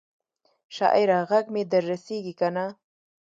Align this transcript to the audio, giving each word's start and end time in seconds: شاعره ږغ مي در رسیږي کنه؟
شاعره 0.75 1.17
ږغ 1.29 1.45
مي 1.53 1.63
در 1.71 1.83
رسیږي 1.91 2.33
کنه؟ 2.39 2.65